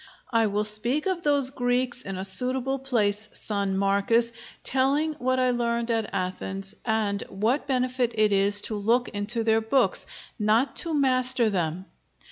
"I 0.31 0.47
will 0.47 0.63
speak 0.63 1.05
of 1.05 1.21
those 1.21 1.51
Greeks 1.51 2.01
in 2.01 2.17
a 2.17 2.25
suitable 2.25 2.79
place, 2.79 3.29
son 3.33 3.77
Marcus, 3.77 4.31
telling 4.63 5.13
what 5.19 5.39
I 5.39 5.51
learned 5.51 5.91
at 5.91 6.09
Athens, 6.11 6.73
and 6.83 7.23
what 7.29 7.67
benefit 7.67 8.11
it 8.17 8.31
is 8.31 8.61
to 8.63 8.75
look 8.75 9.09
into 9.09 9.43
their 9.43 9.61
books, 9.61 10.07
not 10.39 10.75
to 10.77 10.95
master 10.95 11.51
them. 11.51 11.85